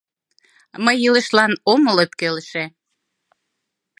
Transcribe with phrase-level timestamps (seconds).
[0.83, 2.63] Мый илышлан омыл ӧпкелыше